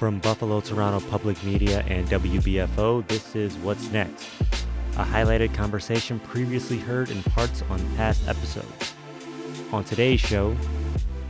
[0.00, 4.26] From Buffalo Toronto Public Media and WBFO, this is What's Next,
[4.96, 8.94] a highlighted conversation previously heard in parts on past episodes.
[9.72, 10.56] On today's show,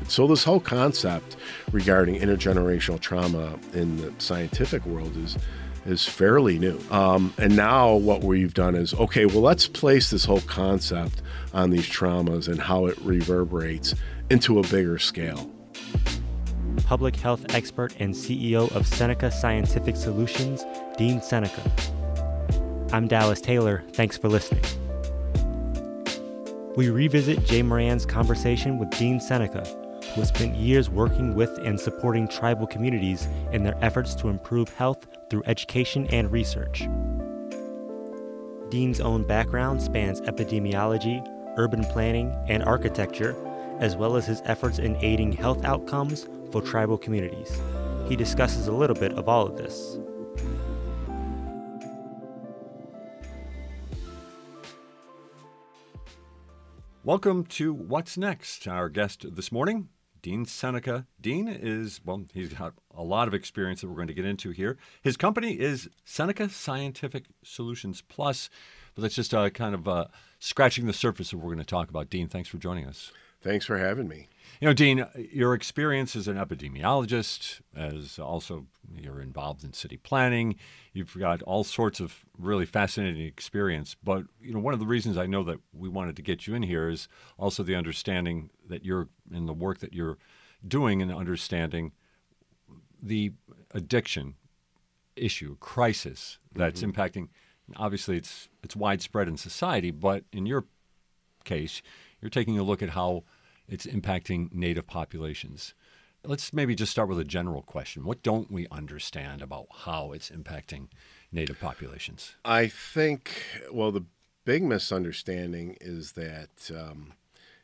[0.07, 1.37] so this whole concept
[1.73, 5.37] regarding intergenerational trauma in the scientific world is
[5.85, 6.79] is fairly new.
[6.93, 11.71] Um, and now what we've done is okay, well, let's place this whole concept on
[11.71, 13.97] these traumas and how it reverberates
[14.31, 15.51] into a bigger scale.
[16.91, 20.65] Public health expert and CEO of Seneca Scientific Solutions,
[20.99, 21.63] Dean Seneca.
[22.93, 23.85] I'm Dallas Taylor.
[23.93, 24.65] Thanks for listening.
[26.77, 29.65] We revisit Jay Moran's conversation with Dean Seneca,
[30.03, 34.69] who has spent years working with and supporting tribal communities in their efforts to improve
[34.71, 36.89] health through education and research.
[38.69, 41.25] Dean's own background spans epidemiology,
[41.57, 43.37] urban planning, and architecture,
[43.79, 47.61] as well as his efforts in aiding health outcomes for tribal communities.
[48.09, 49.99] He discusses a little bit of all of this.
[57.03, 58.69] Welcome to What's Next.
[58.69, 59.89] Our guest this morning,
[60.23, 61.07] Dean Seneca.
[61.21, 64.51] Dean is, well, he's got a lot of experience that we're going to get into
[64.51, 64.77] here.
[65.03, 68.51] His company is Seneca Scientific Solutions Plus,
[68.95, 70.05] but that's just uh, kind of uh,
[70.39, 72.11] scratching the surface of what we're going to talk about.
[72.11, 73.13] Dean, thanks for joining us.
[73.41, 74.29] Thanks for having me.
[74.61, 80.57] You know, Dean, your experience as an epidemiologist, as also you're involved in city planning,
[80.93, 83.97] you've got all sorts of really fascinating experience.
[84.03, 86.55] But you know, one of the reasons I know that we wanted to get you
[86.55, 90.19] in here is also the understanding that you're in the work that you're
[90.67, 91.93] doing and understanding
[93.03, 93.33] the
[93.73, 94.35] addiction
[95.17, 96.91] issue, crisis that's mm-hmm.
[96.91, 97.29] impacting.
[97.77, 100.67] Obviously, it's it's widespread in society, but in your
[101.45, 101.83] case,
[102.21, 103.25] you're taking a look at how
[103.71, 105.75] it's impacting native populations.
[106.25, 108.05] Let's maybe just start with a general question.
[108.05, 110.89] What don't we understand about how it's impacting
[111.33, 112.35] native populations?
[112.45, 113.33] I think,
[113.73, 114.05] well, the
[114.45, 117.15] big misunderstanding is that, um,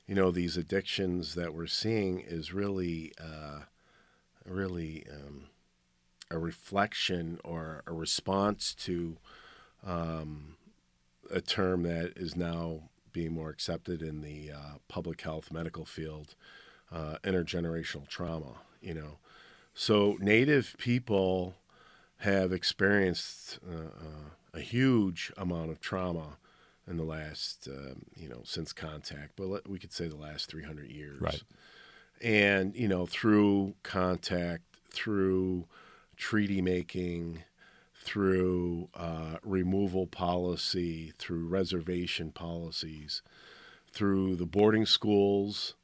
[0.07, 3.63] you know, these addictions that we're seeing is really, uh,
[4.47, 5.49] really um,
[6.31, 9.19] a reflection or a response to
[9.85, 10.57] um,
[11.31, 16.35] a term that is now being more accepted in the uh, public health medical field,
[16.93, 18.57] uh, intergenerational trauma.
[18.83, 19.17] You know,
[19.73, 21.55] so Native people
[22.19, 26.37] have experienced uh, uh a huge amount of trauma
[26.87, 30.91] in the last, um, you know, since contact, but we could say the last 300
[30.91, 31.21] years.
[31.21, 31.43] Right.
[32.23, 35.67] And, you know, through contact, through
[36.17, 37.45] treaty making,
[38.07, 43.21] through uh, removal policy, through reservation policies,
[43.91, 45.75] through the boarding schools,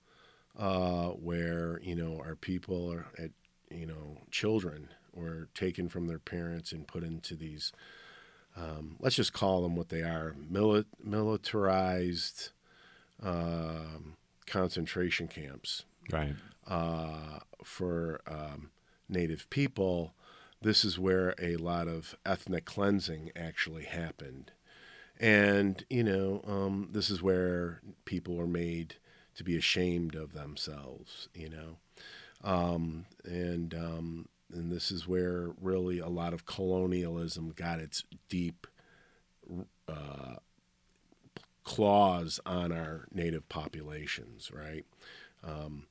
[0.56, 3.32] uh, where you know our people are at,
[3.70, 7.72] you know, children were taken from their parents and put into these.
[8.56, 12.50] Um, let's just call them what they are: mili- militarized
[13.20, 14.14] um,
[14.46, 15.84] concentration camps.
[16.12, 16.34] Right.
[16.68, 18.70] Uh, for um,
[19.08, 20.14] Native people
[20.62, 24.52] this is where a lot of ethnic cleansing actually happened.
[25.20, 28.96] And, you know, um, this is where people were made
[29.34, 31.76] to be ashamed of themselves, you know.
[32.42, 38.66] Um, and, um, and this is where really a lot of colonialism got its deep
[39.88, 40.36] uh,
[41.64, 44.84] claws on our native populations, right?
[45.44, 45.86] Um,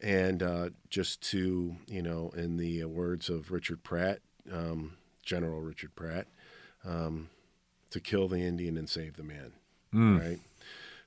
[0.00, 4.20] and uh, just to, you know, in the words of Richard Pratt,
[4.52, 6.26] um, General Richard Pratt,
[6.84, 7.30] um,
[7.90, 9.52] to kill the Indian and save the man,
[9.92, 10.20] mm.
[10.20, 10.40] right?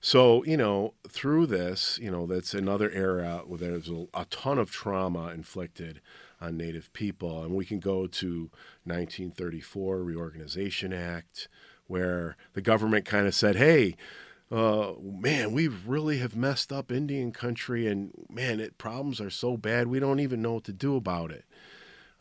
[0.04, 4.58] So, you know, through this, you know, that's another era where there's a, a, ton
[4.58, 6.02] of trauma inflicted
[6.42, 7.44] on Native people.
[7.44, 8.50] And we can go to
[8.84, 11.48] 1934 Reorganization Act,
[11.86, 13.96] where the government kind of said, hey,
[14.52, 19.56] uh, man, we really have messed up Indian country, and man, it problems are so
[19.56, 21.46] bad we don't even know what to do about it.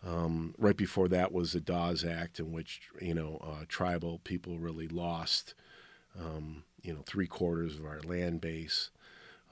[0.06, 4.58] Um, right before that was the Dawes Act, in which you know uh, tribal people
[4.58, 5.54] really lost,
[6.18, 8.90] um, you know, three quarters of our land base.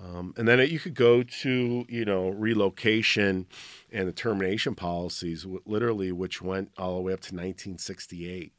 [0.01, 3.47] Um, and then you could go to you know relocation
[3.93, 8.53] and the termination policies, literally, which went all the way up to 1968.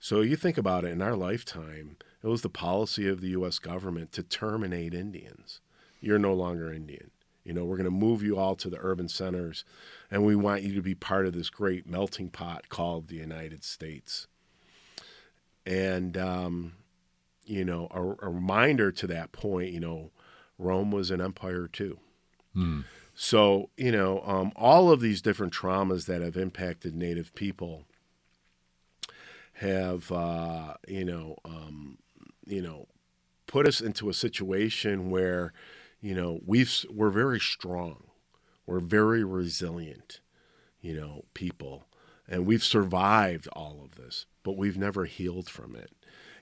[0.00, 3.58] So you think about it in our lifetime it was the policy of the U.S.
[3.58, 5.60] government to terminate Indians.
[6.00, 7.10] You're no longer Indian.
[7.44, 9.64] You know, we're going to move you all to the urban centers,
[10.10, 13.64] and we want you to be part of this great melting pot called the United
[13.64, 14.26] States.
[15.64, 16.74] And, um,
[17.44, 20.10] you know, a, a, reminder to that point, you know,
[20.58, 21.98] Rome was an empire too.
[22.54, 22.80] Hmm.
[23.14, 27.84] So, you know, um, all of these different traumas that have impacted Native people
[29.54, 31.98] have, uh, you know, um,
[32.50, 32.86] you know,
[33.46, 35.52] put us into a situation where,
[36.00, 38.04] you know, we've we're very strong,
[38.66, 40.20] we're very resilient,
[40.80, 41.84] you know, people,
[42.28, 45.92] and we've survived all of this, but we've never healed from it,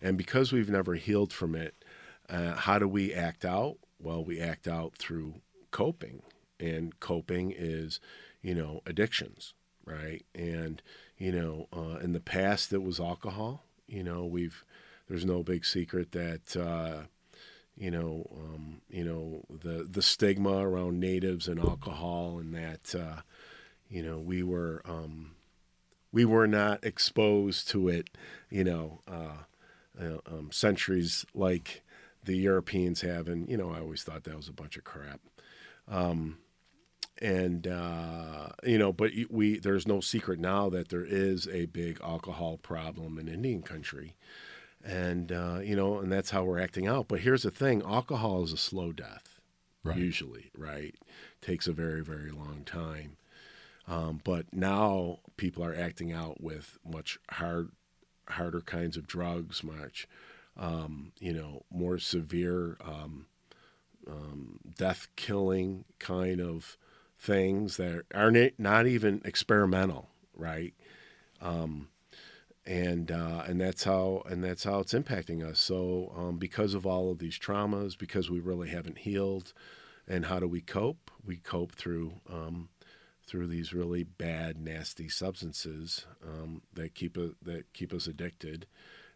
[0.00, 1.84] and because we've never healed from it,
[2.28, 3.76] uh, how do we act out?
[4.00, 5.34] Well, we act out through
[5.70, 6.22] coping,
[6.58, 8.00] and coping is,
[8.42, 9.54] you know, addictions,
[9.84, 10.24] right?
[10.34, 10.80] And
[11.18, 13.64] you know, uh, in the past it was alcohol.
[13.86, 14.64] You know, we've
[15.08, 17.06] there's no big secret that uh,
[17.78, 23.20] you know, um, you know the the stigma around natives and alcohol, and that uh,
[23.88, 25.36] you know we were um,
[26.12, 28.08] we were not exposed to it,
[28.50, 29.44] you know, uh,
[30.00, 31.82] uh, um, centuries like
[32.24, 35.20] the Europeans have, and you know I always thought that was a bunch of crap.
[35.86, 36.38] Um,
[37.20, 42.00] and uh, you know, but we there's no secret now that there is a big
[42.02, 44.16] alcohol problem in Indian country,
[44.84, 47.08] and uh, you know, and that's how we're acting out.
[47.08, 49.40] But here's the thing: alcohol is a slow death,
[49.84, 49.96] right.
[49.96, 50.94] usually, right?
[51.40, 53.16] Takes a very very long time.
[53.86, 57.70] Um, but now people are acting out with much hard,
[58.28, 60.06] harder kinds of drugs, much,
[60.58, 63.26] um, you know, more severe, um,
[64.06, 66.76] um death killing kind of
[67.18, 70.74] things that are not even experimental, right?
[72.68, 75.58] And uh, and that's how and that's how it's impacting us.
[75.58, 79.54] So um, because of all of these traumas, because we really haven't healed,
[80.06, 81.10] and how do we cope?
[81.24, 82.68] We cope through um,
[83.26, 88.66] through these really bad, nasty substances um, that keep that keep us addicted,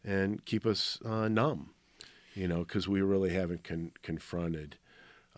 [0.03, 1.75] and keep us uh, numb.
[2.35, 4.77] You know, because we really haven't con- confronted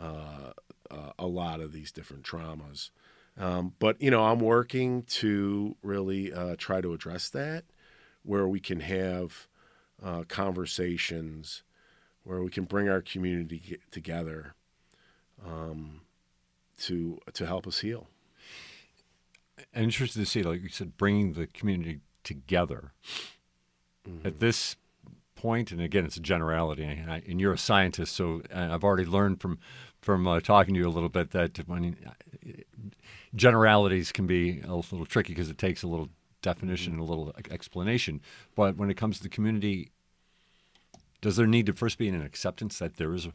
[0.00, 0.52] uh,
[0.88, 2.90] uh, a lot of these different traumas.
[3.36, 7.64] Um, but you know, I'm working to really uh, try to address that,
[8.24, 9.46] where we can have
[10.02, 11.62] uh, conversations,
[12.24, 14.54] where we can bring our community together
[15.46, 16.00] um,
[16.78, 18.08] to to help us heal.
[19.74, 22.92] I'm interested to see, like you said, bringing the community together.
[24.08, 24.26] Mm-hmm.
[24.26, 24.76] At this
[25.34, 29.04] point, and again, it's a generality, and, I, and you're a scientist, so I've already
[29.04, 29.58] learned from
[30.00, 31.96] from uh, talking to you a little bit that when
[33.34, 36.10] generalities can be a little tricky because it takes a little
[36.44, 38.20] definition and a little explanation.
[38.54, 39.90] But when it comes to the community,
[41.20, 43.32] does there need to first be an acceptance that there is a,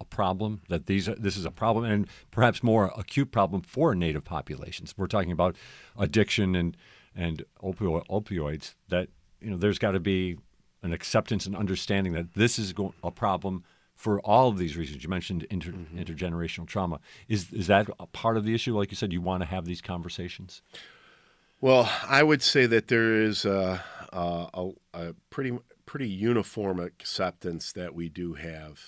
[0.00, 3.94] a problem, that these are, this is a problem, and perhaps more acute problem for
[3.94, 4.94] Native populations?
[4.96, 5.56] We're talking about
[5.98, 6.76] addiction and
[7.14, 8.74] and opio- opioids.
[8.88, 9.08] That
[9.40, 10.38] you know, there's got to be
[10.82, 12.72] an acceptance and understanding that this is
[13.02, 15.02] a problem for all of these reasons.
[15.02, 15.98] You mentioned inter- mm-hmm.
[15.98, 17.00] intergenerational trauma.
[17.28, 18.76] Is is that a part of the issue?
[18.78, 20.62] Like you said, you want to have these conversations.
[21.62, 25.56] Well, I would say that there is a, a, a pretty
[25.86, 28.80] pretty uniform acceptance that we do have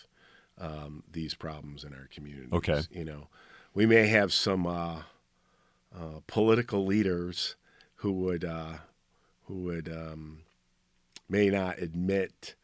[0.58, 2.52] um, these problems in our communities.
[2.52, 3.28] Okay, you know,
[3.74, 5.02] we may have some uh,
[5.94, 7.54] uh, political leaders
[7.96, 8.78] who would uh,
[9.44, 10.40] who would um,
[11.28, 12.56] may not admit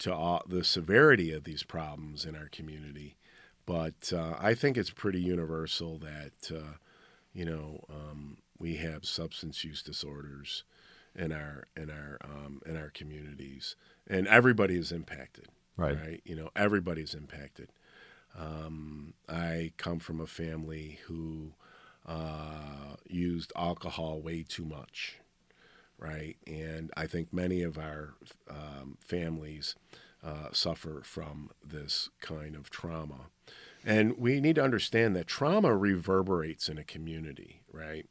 [0.00, 3.14] to all, the severity of these problems in our community.
[3.64, 6.78] But uh, I think it's pretty universal that, uh,
[7.32, 10.64] you know, um, we have substance use disorders
[11.14, 13.76] in our in our um, in our communities,
[14.08, 15.48] and everybody is impacted.
[15.76, 15.98] Right.
[15.98, 16.20] Right.
[16.24, 17.68] You know, everybody is impacted.
[18.38, 21.52] Um, I come from a family who
[22.06, 25.18] uh, used alcohol way too much
[25.98, 26.36] right?
[26.46, 28.14] And I think many of our
[28.50, 29.76] um, families
[30.24, 33.26] uh, suffer from this kind of trauma.
[33.84, 38.06] And we need to understand that trauma reverberates in a community, right?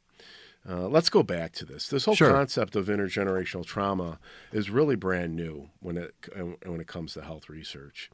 [0.68, 1.88] Uh, let's go back to this.
[1.88, 2.30] This whole sure.
[2.30, 4.18] concept of intergenerational trauma
[4.52, 6.14] is really brand new when it
[6.64, 8.10] when it comes to health research.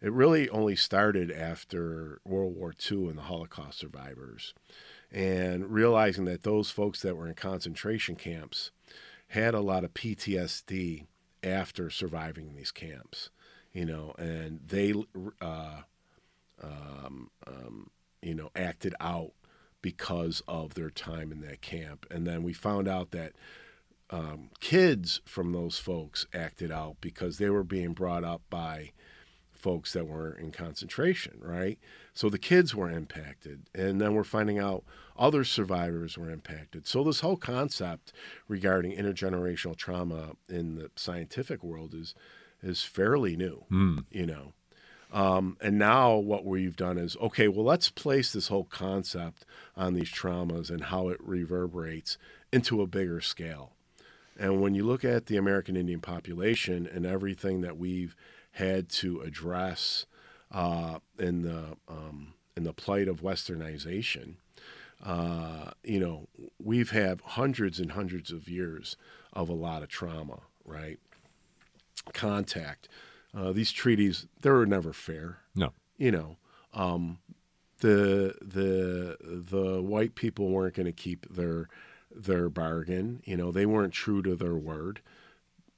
[0.00, 4.54] It really only started after World War II and the Holocaust survivors,
[5.12, 8.70] and realizing that those folks that were in concentration camps
[9.28, 11.06] had a lot of PTSD
[11.44, 13.30] after surviving these camps,
[13.72, 14.94] you know, and they,
[15.40, 15.82] uh,
[16.62, 17.90] um, um,
[18.22, 19.32] you know, acted out
[19.82, 22.06] because of their time in that camp.
[22.10, 23.32] And then we found out that
[24.10, 28.92] um, kids from those folks acted out because they were being brought up by
[29.52, 31.78] folks that were in concentration, right?
[32.14, 33.68] So the kids were impacted.
[33.74, 34.84] And then we're finding out
[35.18, 36.86] other survivors were impacted.
[36.86, 38.12] So this whole concept
[38.48, 42.14] regarding intergenerational trauma in the scientific world is
[42.62, 44.04] is fairly new, mm.
[44.10, 44.52] you know.
[45.12, 49.44] Um, and now what we've done is okay, well, let's place this whole concept
[49.76, 52.16] on these traumas and how it reverberates
[52.52, 53.72] into a bigger scale.
[54.38, 58.16] And when you look at the American Indian population and everything that we've
[58.52, 60.06] had to address
[60.52, 64.34] uh, in the um, in the plight of westernization,
[65.04, 66.28] uh, you know,
[66.62, 68.96] we've had hundreds and hundreds of years
[69.32, 70.98] of a lot of trauma, right?
[72.12, 72.88] Contact.
[73.34, 75.38] Uh, these treaties, they were never fair.
[75.54, 75.72] No.
[75.96, 76.36] You know,
[76.74, 77.18] um,
[77.80, 81.68] the the the white people weren't going to keep their
[82.10, 83.22] their bargain.
[83.24, 85.00] You know, they weren't true to their word.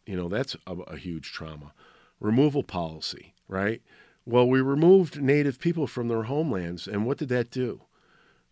[0.06, 1.72] You know, that's a, a huge trauma.
[2.20, 3.82] Removal policy, right?
[4.24, 7.82] Well, we removed native people from their homelands, and what did that do?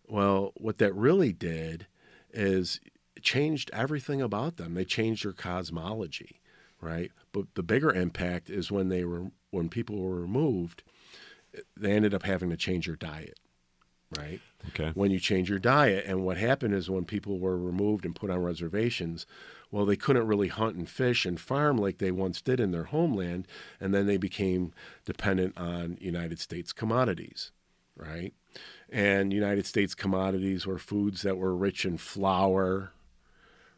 [0.05, 1.87] Well, what that really did
[2.33, 2.81] is
[3.21, 4.73] changed everything about them.
[4.73, 6.40] They changed their cosmology,
[6.81, 7.11] right?
[7.31, 10.83] But the bigger impact is when they were when people were removed,
[11.77, 13.39] they ended up having to change their diet,
[14.17, 14.39] right?
[14.69, 14.91] Okay.
[14.93, 18.29] When you change your diet, and what happened is when people were removed and put
[18.29, 19.25] on reservations,
[19.71, 22.85] well, they couldn't really hunt and fish and farm like they once did in their
[22.85, 23.47] homeland,
[23.79, 24.73] and then they became
[25.05, 27.51] dependent on United States commodities,
[27.95, 28.33] right?
[28.89, 32.91] And United States commodities were foods that were rich in flour,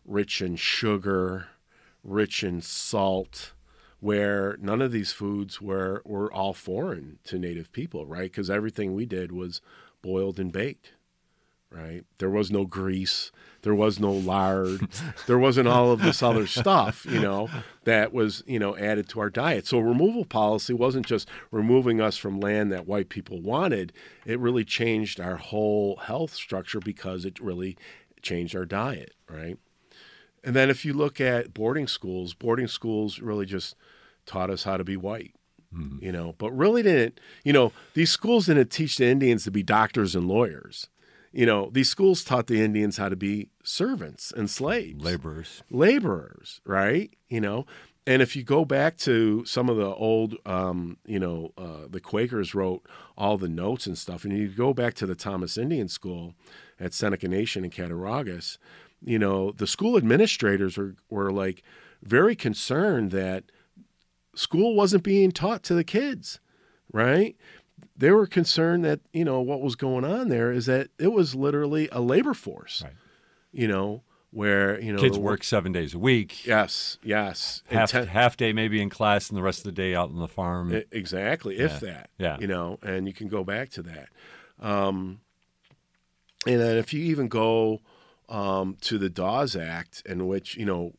[0.04, 1.48] rich in sugar,
[2.04, 3.54] rich in salt,
[4.00, 8.32] where none of these foods were, were all foreign to native people, right?
[8.32, 9.62] Because everything we did was
[10.02, 10.92] boiled and baked,
[11.72, 12.04] right?
[12.18, 13.32] There was no grease,
[13.62, 14.88] there was no lard,
[15.28, 17.50] there wasn't all of this other stuff, you know,
[17.86, 19.66] that was, you know, added to our diet.
[19.66, 23.94] So removal policy wasn't just removing us from land that white people wanted,
[24.26, 27.78] it really changed our whole health structure because it really
[28.22, 29.58] changed our diet, right?
[30.44, 33.76] And then if you look at boarding schools, boarding schools really just
[34.26, 35.34] taught us how to be white,
[36.02, 39.64] you know, but really didn't, you know, these schools didn't teach the Indians to be
[39.64, 40.88] doctors and lawyers.
[41.32, 45.64] You know, these schools taught the Indians how to be servants and slaves, Laborers.
[45.72, 47.12] laborers, right?
[47.28, 47.66] You know,
[48.06, 52.02] and if you go back to some of the old, um, you know, uh, the
[52.02, 52.86] Quakers wrote
[53.18, 56.36] all the notes and stuff, and you go back to the Thomas Indian School
[56.80, 58.58] at Seneca Nation in Cattaraugus,
[59.04, 61.62] you know, the school administrators were, were like
[62.02, 63.44] very concerned that
[64.36, 66.40] school wasn't being taught to the kids,
[66.92, 67.36] right?
[67.96, 71.36] They were concerned that, you know, what was going on there is that it was
[71.36, 72.94] literally a labor force, Right.
[73.52, 76.44] you know, where, you know, Kids work seven days a week.
[76.46, 77.62] Yes, yes.
[77.68, 80.18] Half, ten- half day maybe in class and the rest of the day out on
[80.18, 80.74] the farm.
[80.76, 82.10] E- Exactly, if that.
[82.18, 82.40] Yeah.
[82.40, 84.10] You know, and you can go back to that.
[84.60, 85.20] Um,
[86.48, 87.82] and then if you even go
[88.34, 90.94] um, to the Dawes Act, in which, you know,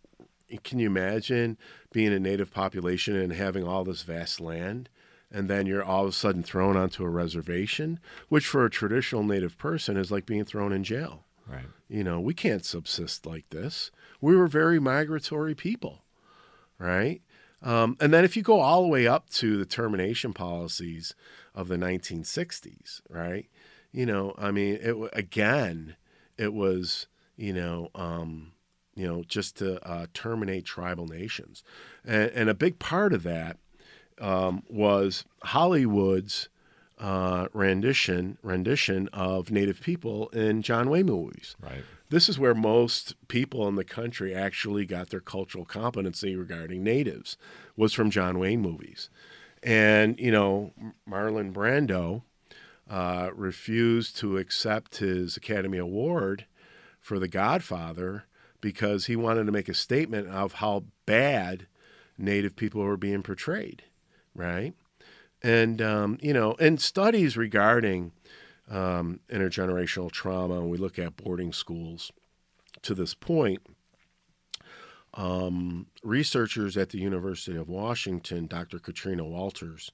[0.62, 1.59] can you imagine
[1.93, 4.88] being a native population and having all this vast land?
[5.33, 7.99] And then you're all of a sudden thrown onto a reservation,
[8.29, 11.25] which for a traditional native person is like being thrown in jail.
[11.49, 11.64] right.
[11.88, 13.91] You know, we can't subsist like this.
[14.21, 16.05] We were very migratory people,
[16.79, 17.21] right?
[17.62, 21.17] Um, and then if you go all the way up to the termination policies
[21.53, 23.49] of the 1960s, right?
[23.91, 25.97] You know, I mean, it again,
[26.38, 28.53] it was you know, um,
[28.95, 31.62] you know, just to uh, terminate tribal nations,
[32.05, 33.59] and, and a big part of that
[34.21, 36.49] um, was Hollywood's
[36.99, 41.57] uh, rendition rendition of Native people in John Wayne movies.
[41.61, 41.83] Right.
[42.11, 47.37] This is where most people in the country actually got their cultural competency regarding natives
[47.76, 49.11] was from John Wayne movies.
[49.62, 50.73] And, you know,
[51.09, 52.23] Marlon Brando
[52.88, 56.45] uh, refused to accept his Academy Award
[57.04, 58.25] for The Godfather
[58.62, 61.66] because he wanted to make a statement of how bad
[62.16, 63.82] Native people were being portrayed,
[64.34, 64.73] right?
[65.42, 68.12] And, um, you know, and studies regarding
[68.70, 72.11] um, intergenerational trauma, and we look at boarding schools
[72.80, 73.61] to this point,
[75.12, 78.78] um, researchers at the University of Washington, Dr.
[78.78, 79.92] Karina Walters,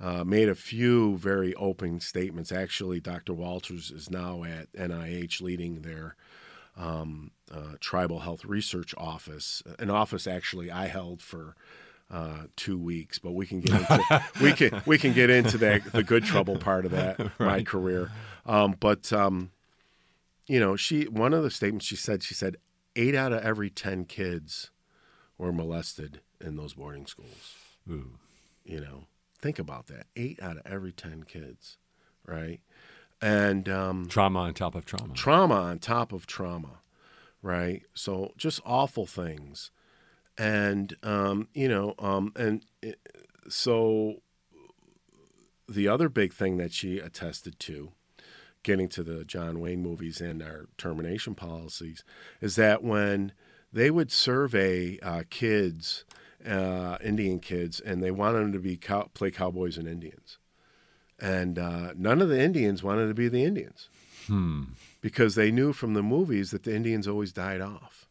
[0.00, 2.50] uh, made a few very open statements.
[2.50, 3.34] Actually, Dr.
[3.34, 6.16] Walters is now at NIH leading their
[6.76, 11.54] um, uh, tribal health research office, an office actually I held for
[12.10, 15.92] uh, two weeks, but we can get into we can we can get into that
[15.92, 18.10] the good trouble part of that my career.
[18.46, 19.50] Um, but um,
[20.46, 22.56] you know, she one of the statements she said she said
[22.96, 24.70] eight out of every ten kids
[25.38, 27.54] were molested in those boarding schools.
[27.88, 28.18] Ooh.
[28.64, 29.04] You know,
[29.40, 30.06] think about that.
[30.16, 31.76] Eight out of every ten kids,
[32.26, 32.60] right?
[33.22, 35.12] And um, Trauma on top of trauma.
[35.14, 36.80] trauma on top of trauma,
[37.42, 37.82] right?
[37.94, 39.70] So just awful things,
[40.38, 42.98] and um, you know, um, and it,
[43.48, 44.22] so
[45.68, 47.92] the other big thing that she attested to,
[48.62, 52.02] getting to the John Wayne movies and our termination policies,
[52.40, 53.32] is that when
[53.72, 56.04] they would survey uh, kids,
[56.46, 60.38] uh, Indian kids, and they wanted them to be cow- play cowboys and Indians,
[61.18, 63.88] and uh, none of the Indians wanted to be the Indians
[64.26, 64.64] Hmm.
[65.00, 68.06] because they knew from the movies that the Indians always died off,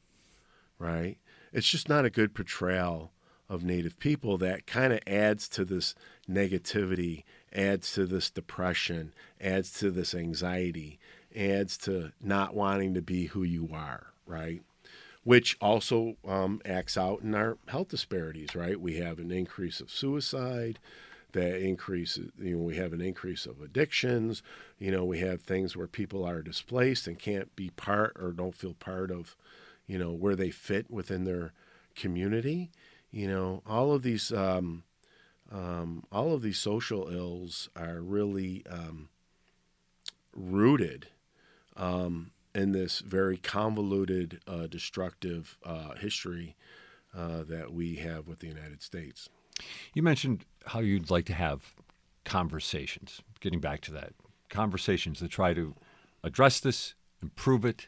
[0.78, 1.18] right?
[1.54, 3.12] It's just not a good portrayal
[3.48, 5.96] of Native people that kind of adds to this
[6.30, 11.00] negativity, adds to this depression, adds to this anxiety,
[11.36, 14.62] adds to not wanting to be who you are, right?
[15.30, 18.82] Which also um, acts out in our health disparities, right?
[18.82, 20.80] We have an increase of suicide,
[21.34, 24.42] that increases you know we have an increase of addictions
[24.80, 28.56] you know we have things where people are displaced and can't be part or don't
[28.56, 29.36] feel part of
[29.86, 31.54] you know where they fit within their
[31.96, 32.72] community
[33.12, 34.84] you know all of these um,
[35.52, 39.10] um, all of these social ills are really um,
[40.36, 41.08] rooted
[41.78, 46.56] um, in this very convoluted uh, destructive uh, history
[47.16, 49.30] uh, that we have with the united states
[49.94, 51.74] You mentioned how you'd like to have
[52.26, 53.22] conversations.
[53.40, 54.14] Getting back to that,
[54.50, 55.76] conversations that try to
[56.24, 57.88] address this, improve it.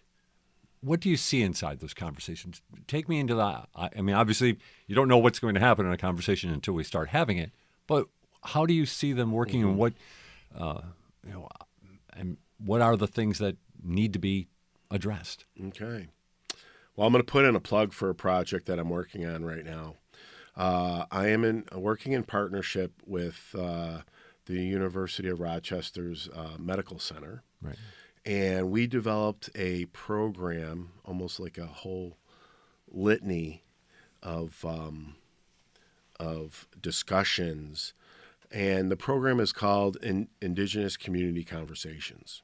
[0.81, 2.61] What do you see inside those conversations?
[2.87, 3.69] Take me into that.
[3.75, 6.73] I I mean, obviously, you don't know what's going to happen in a conversation until
[6.73, 7.51] we start having it.
[7.87, 8.07] But
[8.43, 9.93] how do you see them working, and what,
[10.57, 10.81] uh,
[11.25, 11.47] you know,
[12.13, 14.47] and what are the things that need to be
[14.89, 15.45] addressed?
[15.61, 16.07] Okay.
[16.95, 19.45] Well, I'm going to put in a plug for a project that I'm working on
[19.45, 19.95] right now.
[20.55, 23.99] Uh, I am in working in partnership with uh,
[24.45, 27.77] the University of Rochester's uh, Medical Center, Right.
[28.25, 32.17] and we developed a program, almost like a whole
[32.89, 33.63] litany
[34.21, 35.15] of um,
[36.19, 37.93] of discussions,
[38.51, 42.43] and the program is called in, Indigenous Community Conversations,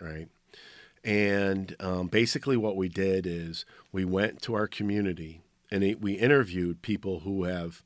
[0.00, 0.28] right?
[1.04, 6.14] And um, basically, what we did is we went to our community and it, we
[6.14, 7.82] interviewed people who have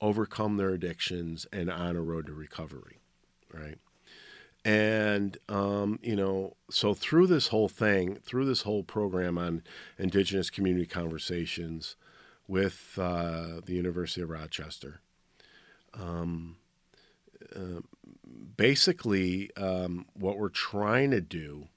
[0.00, 2.98] overcome their addictions and on a road to recovery,
[3.52, 3.78] right?
[4.64, 9.62] And um, you know, so through this whole thing, through this whole program on
[9.98, 11.96] Indigenous community conversations
[12.46, 15.00] with uh, the University of Rochester,
[15.94, 16.56] um,
[17.56, 17.80] uh,
[18.56, 21.68] basically, um, what we're trying to do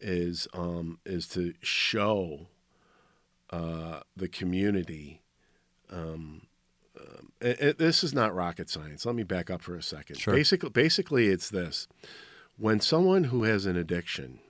[0.00, 2.48] is um, is to show
[3.50, 5.22] uh, the community.
[5.90, 6.42] Um,
[6.98, 9.04] um, it, it- this is not rocket science.
[9.06, 10.16] Let me back up for a second.
[10.16, 10.34] Sure.
[10.34, 11.86] Basically, basically, it's this:
[12.56, 14.40] when someone who has an addiction,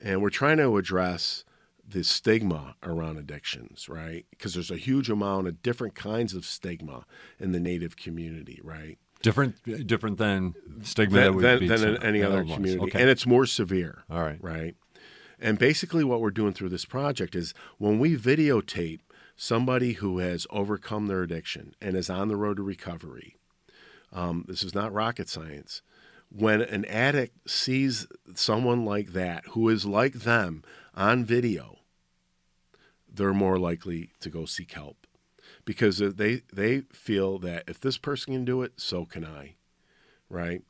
[0.00, 1.44] and we're trying to address
[1.90, 4.26] the stigma around addictions, right?
[4.30, 7.06] Because there's a huge amount of different kinds of stigma
[7.40, 8.98] in the Native community, right?
[9.22, 10.54] Different, different than
[10.84, 13.00] stigma Than, would than, than in any other community, Okay.
[13.00, 14.38] and it's more severe All right.
[14.42, 14.76] right?
[15.40, 19.00] And basically, what we're doing through this project is when we videotape
[19.36, 23.36] somebody who has overcome their addiction and is on the road to recovery,
[24.12, 25.82] um, this is not rocket science.
[26.30, 30.62] When an addict sees someone like that who is like them
[30.94, 31.78] on video,
[33.12, 35.06] they're more likely to go seek help
[35.68, 39.56] because they they feel that if this person can do it, so can I,
[40.30, 40.62] right?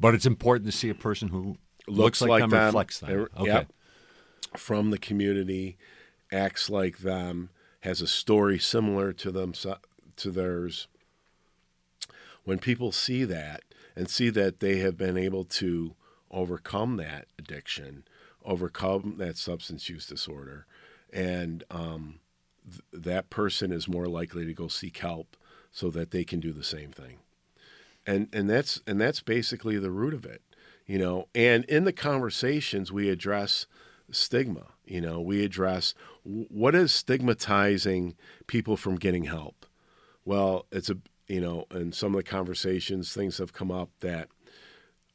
[0.00, 3.28] But it's important to see a person who looks, Looks like, them, them, reflects them.
[3.36, 3.46] Okay.
[3.46, 3.72] yep.
[4.56, 5.78] from the community,
[6.32, 7.50] acts like them,
[7.82, 9.52] has a story similar to them
[10.16, 10.88] to theirs.
[12.42, 13.62] When people see that
[13.94, 15.94] and see that they have been able to
[16.32, 18.02] overcome that addiction,
[18.44, 20.66] overcome that substance use disorder,
[21.12, 22.18] and um,
[22.68, 25.36] th- that person is more likely to go seek help
[25.70, 27.18] so that they can do the same thing.
[28.06, 30.42] And and that's and that's basically the root of it
[30.86, 31.28] you know?
[31.36, 33.66] And in the conversations we address
[34.10, 35.20] stigma you know?
[35.20, 35.94] We address
[36.24, 39.66] what is stigmatizing people from getting help?
[40.24, 44.28] Well it's a you know in some of the conversations things have come up that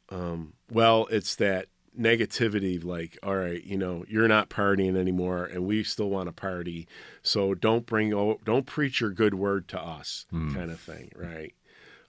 [0.10, 5.66] um, well it's that negativity like all right you know you're not partying anymore and
[5.66, 6.88] we still want to party.
[7.22, 11.54] So don't bring o- don't preach your good word to us kind of thing right?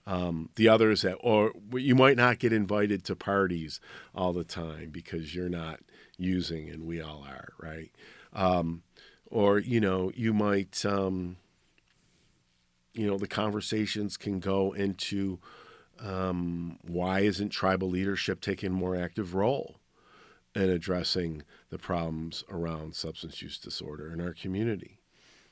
[0.05, 3.79] Um, the others that or you might not get invited to parties
[4.15, 5.79] all the time because you're not
[6.17, 7.91] using and we all are right?
[8.33, 8.83] Um,
[9.25, 11.37] or you know you might um,
[12.93, 15.39] you know the conversations can go into
[15.99, 19.77] um, why isn't tribal leadership taking a more active role
[20.55, 24.99] in addressing the problems around substance use disorder in our community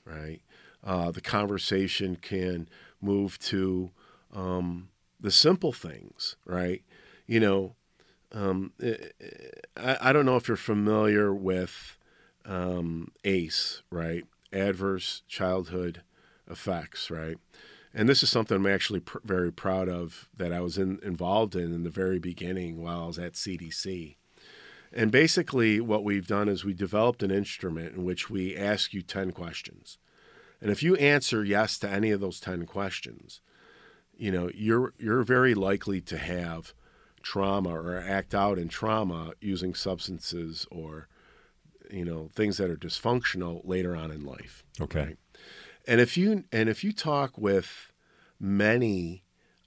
[0.05, 0.41] right
[0.85, 2.69] uh, the conversation can
[3.01, 3.91] move to
[4.33, 6.83] um, the simple things, right?
[7.25, 7.75] You know,
[8.31, 8.73] um,
[9.75, 11.97] I, I don't know if you're familiar with
[12.45, 14.25] um, ACE, right?
[14.53, 16.01] Adverse Childhood
[16.49, 17.37] Effects, right?
[17.97, 21.55] And this is something I'm actually pr- very proud of that I was in, involved
[21.55, 24.17] in in the very beginning while I was at CDC.
[24.91, 29.01] And basically, what we've done is we developed an instrument in which we ask you
[29.01, 29.97] 10 questions.
[30.61, 33.39] And if you answer yes to any of those 10 questions,
[34.17, 36.73] you know, you're, you're very likely to have
[37.23, 41.07] trauma or act out in trauma using substances or,
[41.89, 44.63] you know, things that are dysfunctional later on in life.
[44.81, 44.99] Okay.
[44.99, 45.17] Right?
[45.87, 47.91] And if you and if you talk with
[48.39, 49.23] many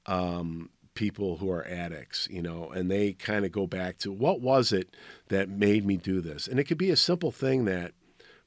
[0.06, 4.40] um, people who are addicts, you know, and they kind of go back to what
[4.40, 4.96] was it
[5.28, 6.48] that made me do this?
[6.48, 7.92] And it could be a simple thing that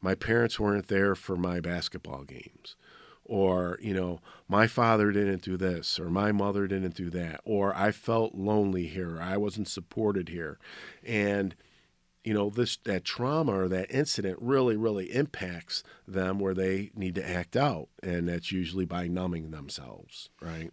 [0.01, 2.75] my parents weren't there for my basketball games.
[3.23, 7.73] Or, you know, my father didn't do this, or my mother didn't do that, or
[7.73, 10.59] I felt lonely here, I wasn't supported here.
[11.05, 11.55] And,
[12.23, 17.15] you know, this that trauma or that incident really, really impacts them where they need
[17.15, 17.87] to act out.
[18.03, 20.71] And that's usually by numbing themselves, right?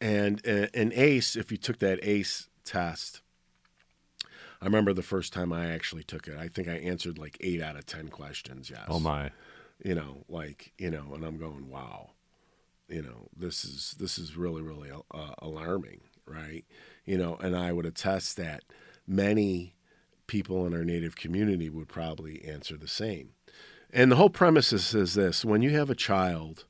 [0.00, 3.20] And an ACE, if you took that ACE test,
[4.60, 6.36] I remember the first time I actually took it.
[6.36, 8.70] I think I answered like eight out of ten questions.
[8.70, 8.86] Yes.
[8.88, 9.30] Oh my.
[9.84, 12.10] You know, like you know, and I'm going, wow.
[12.88, 16.64] You know, this is this is really really uh, alarming, right?
[17.04, 18.64] You know, and I would attest that
[19.06, 19.74] many
[20.26, 23.30] people in our native community would probably answer the same.
[23.92, 26.64] And the whole premise is, is this: when you have a child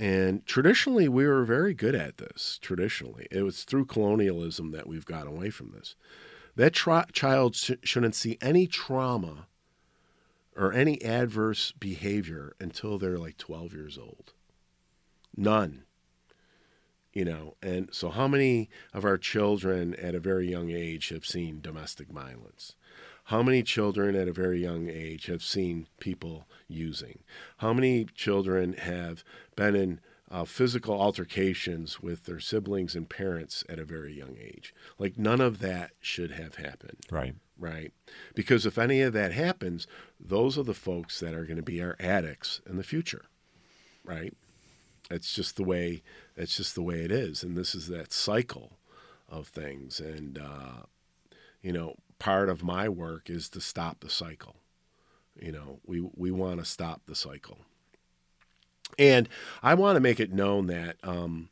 [0.00, 2.58] and traditionally, we were very good at this.
[2.62, 5.94] Traditionally, it was through colonialism that we've got away from this.
[6.56, 9.48] That tra- child sh- shouldn't see any trauma
[10.56, 14.32] or any adverse behavior until they're like 12 years old.
[15.36, 15.84] None.
[17.12, 21.26] You know, and so how many of our children at a very young age have
[21.26, 22.76] seen domestic violence?
[23.24, 27.20] How many children at a very young age have seen people using?
[27.58, 29.24] How many children have
[29.56, 34.74] been in uh, physical altercations with their siblings and parents at a very young age?
[34.98, 36.98] Like, none of that should have happened.
[37.10, 37.34] Right.
[37.58, 37.92] Right.
[38.34, 39.86] Because if any of that happens,
[40.18, 43.26] those are the folks that are going to be our addicts in the future.
[44.04, 44.34] Right.
[45.10, 46.02] It's just the way.
[46.40, 48.78] It's just the way it is, and this is that cycle
[49.28, 50.00] of things.
[50.00, 50.84] And uh,
[51.62, 54.56] you know, part of my work is to stop the cycle.
[55.38, 57.58] You know, we we want to stop the cycle,
[58.98, 59.28] and
[59.62, 60.96] I want to make it known that.
[61.02, 61.50] Um,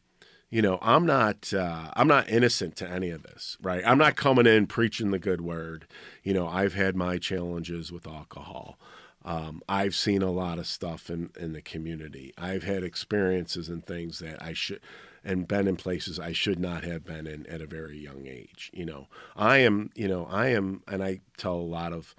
[0.50, 3.82] you know, I'm not uh, I'm not innocent to any of this, right?
[3.86, 5.86] I'm not coming in preaching the good word.
[6.22, 8.78] You know, I've had my challenges with alcohol.
[9.24, 12.32] Um, I've seen a lot of stuff in, in the community.
[12.38, 14.80] I've had experiences and things that I should
[15.24, 18.70] and been in places I should not have been in at a very young age.
[18.72, 22.14] You know, I am, you know, I am, and I tell a lot of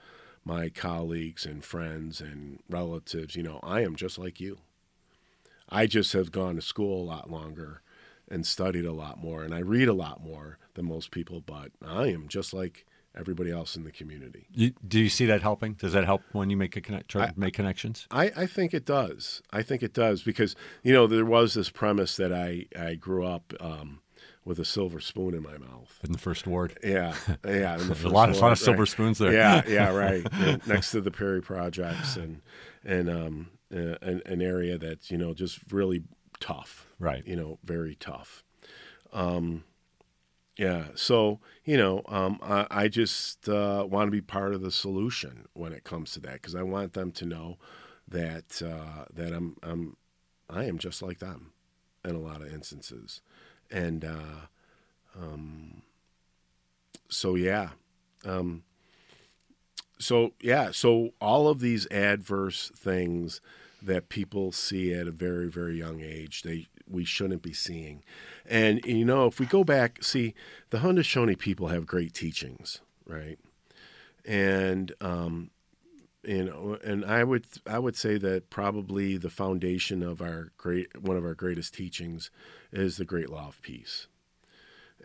[0.46, 4.60] my colleagues and friends and relatives, you know, I am just like you.
[5.70, 7.82] I just have gone to school a lot longer
[8.30, 11.72] and studied a lot more, and I read a lot more than most people, but
[11.86, 12.86] I am just like
[13.20, 14.48] everybody else in the community.
[14.52, 15.74] You, do you see that helping?
[15.74, 18.08] Does that help when you make a connect, try to make connections?
[18.10, 19.42] I, I think it does.
[19.52, 23.26] I think it does because you know there was this premise that I I grew
[23.26, 24.02] up um,
[24.46, 26.78] with a silver spoon in my mouth in the first ward.
[26.84, 27.76] Yeah, yeah.
[27.76, 28.88] a lot, ward, a lot of silver right.
[28.88, 29.34] spoons there.
[29.34, 30.26] Yeah, yeah, right.
[30.40, 32.42] yeah, next to the Perry projects and
[32.84, 36.04] and um, uh, an, an area that's you know just really
[36.40, 36.88] tough.
[37.00, 37.26] Right.
[37.26, 38.44] You know, very tough.
[39.12, 39.64] Um,
[40.60, 40.88] yeah.
[40.94, 45.46] So, you know, um, I, I, just uh, want to be part of the solution
[45.54, 47.58] when it comes to that because I want them to know
[48.06, 49.96] that uh, that I'm, I'm
[50.50, 51.54] I am just like them
[52.04, 53.22] in a lot of instances,
[53.72, 54.48] and uh,
[55.18, 55.84] um,
[57.08, 57.70] so yeah,
[58.26, 58.64] um,
[59.98, 63.40] so yeah, so all of these adverse things
[63.82, 68.04] that people see at a very very young age, they we shouldn't be seeing.
[68.50, 70.34] And you know, if we go back, see,
[70.72, 73.38] the Haudenosaunee people have great teachings, right?
[74.26, 75.52] And um,
[76.24, 81.00] you know, and I would I would say that probably the foundation of our great
[81.00, 82.32] one of our greatest teachings
[82.74, 84.08] is the great law of peace.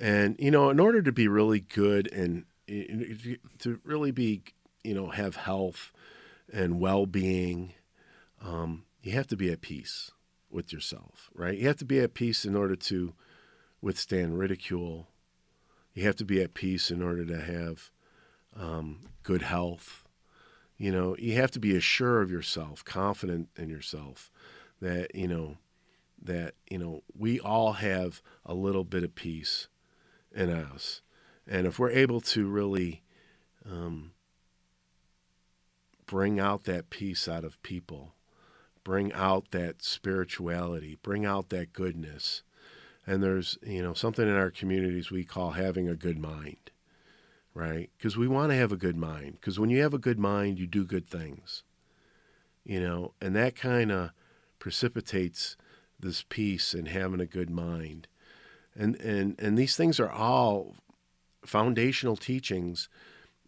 [0.01, 4.43] And you know, in order to be really good and to really be,
[4.83, 5.93] you know, have health
[6.51, 7.75] and well-being,
[8.43, 10.13] um, you have to be at peace
[10.51, 11.59] with yourself, right?
[11.59, 13.13] You have to be at peace in order to
[13.85, 15.09] withstand ridicule.
[15.93, 17.91] You have to be at peace in order to have
[18.57, 20.05] um, good health.
[20.79, 24.31] You know, you have to be assured of yourself, confident in yourself
[24.81, 25.59] that, you know,
[26.23, 29.69] that you know we all have a little bit of peace
[30.35, 31.03] in us,
[31.47, 33.03] and if we're able to really
[33.71, 34.13] um,
[36.07, 38.15] bring out that peace out of people,
[38.85, 42.43] bring out that spirituality, bring out that goodness,
[43.07, 46.71] and there's you know something in our communities we call having a good mind,
[47.55, 47.91] right?
[47.97, 49.35] Because we want to have a good mind.
[49.35, 51.63] Because when you have a good mind, you do good things,
[52.65, 54.11] you know, and that kind of
[54.59, 55.57] precipitates
[56.01, 58.09] this peace and having a good mind.
[58.77, 60.75] And, and, and these things are all
[61.47, 62.89] foundational teachings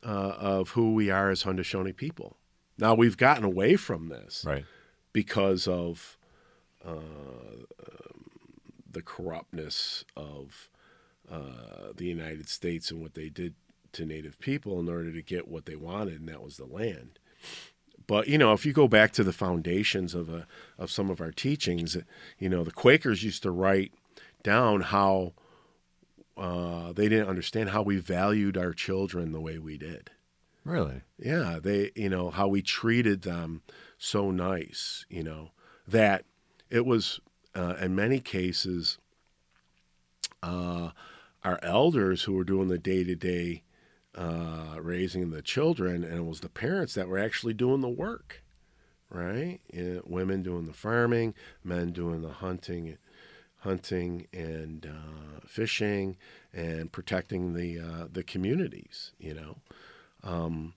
[0.05, 2.37] uh, of who we are as Haudenosaunee people.
[2.79, 4.65] Now, we've gotten away from this Right.
[5.13, 6.17] because of
[6.85, 8.26] uh, um,
[8.97, 10.71] the corruptness of
[11.31, 13.55] uh, the United States and what they did
[13.93, 17.19] to Native people in order to get what they wanted, and that was the land.
[18.07, 20.47] But you know, if you go back to the foundations of a,
[20.79, 21.95] of some of our teachings,
[22.39, 23.93] you know, the Quakers used to write
[24.43, 25.35] down how
[26.39, 30.11] uh, they didn't understand how we valued our children the way we did.
[30.65, 31.03] Really?
[31.19, 33.61] Yeah, they, you know, how we treated them
[33.99, 35.51] so nice, you know,
[35.87, 36.25] that
[36.71, 37.21] it was,
[37.57, 38.99] uh, in many cases,
[40.43, 40.91] uh,
[41.43, 43.63] our elders who were doing the day to day
[44.79, 48.43] raising the children, and it was the parents that were actually doing the work,
[49.11, 49.61] right?
[50.05, 52.99] Women doing the farming, men doing the hunting,
[53.59, 56.17] hunting and uh, fishing,
[56.53, 59.57] and protecting the uh, the communities, you know.
[60.23, 60.75] Um,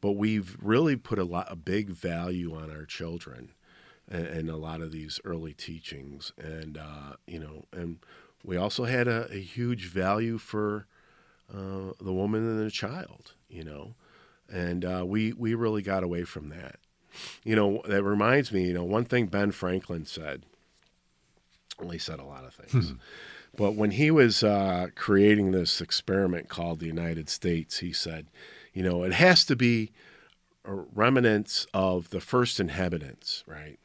[0.00, 3.52] but we've really put a lot a big value on our children
[4.12, 6.32] and, and a lot of these early teachings.
[6.36, 7.98] And uh, you know and
[8.44, 10.86] we also had a, a huge value for
[11.52, 13.94] uh, the woman and the child you know?
[14.50, 16.76] And uh, we we really got away from that.
[17.44, 20.44] You know that reminds me you know one thing ben franklin said
[21.78, 22.94] well he said a lot of things.
[23.54, 28.28] But when he was uh, creating this experiment called the united states he said
[28.72, 29.92] you know, it has to be
[30.64, 33.78] remnants of the first inhabitants, right?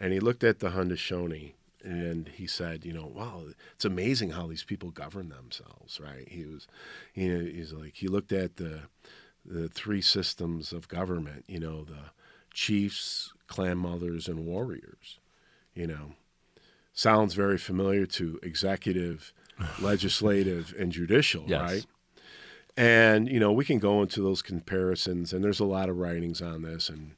[0.00, 1.52] And he looked at the Haudenosaunee
[1.84, 6.26] and he said, you know, wow, it's amazing how these people govern themselves, right?
[6.28, 6.66] He was,
[7.14, 8.82] you know, he's like, he looked at the
[9.44, 12.10] the three systems of government, you know, the
[12.52, 15.18] chiefs, clan mothers, and warriors,
[15.74, 16.12] you know.
[16.92, 19.32] Sounds very familiar to executive,
[19.80, 21.60] legislative, and judicial, Yes.
[21.62, 21.86] right?
[22.76, 26.42] And you know, we can go into those comparisons, and there's a lot of writings
[26.42, 27.12] on this, and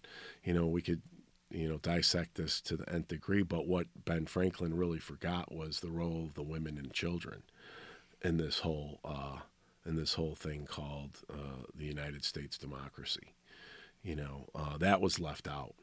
[0.45, 1.03] you know, we could
[1.53, 3.43] you know dissect this to the nth degree.
[3.43, 7.43] But what Ben Franklin really forgot was the role of the women and children
[8.23, 9.39] in this whole uh,
[9.87, 13.35] in this whole thing called uh, the United States democracy.
[14.03, 15.75] You know, uh, that was left out.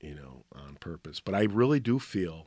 [0.00, 1.20] You know, on purpose.
[1.20, 2.46] But I really do feel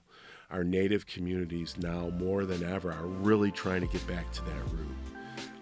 [0.49, 4.63] our native communities now more than ever are really trying to get back to that
[4.71, 4.95] root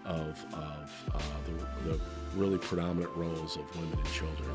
[0.04, 2.00] of, of uh, the, the
[2.34, 4.50] really predominant roles of women and children.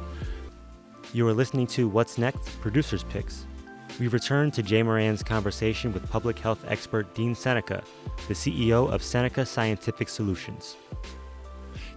[1.13, 3.45] You are listening to What's Next Producers Picks.
[3.97, 7.81] We return to Jay Moran's conversation with public health expert Dean Seneca,
[8.27, 10.75] the CEO of Seneca Scientific Solutions.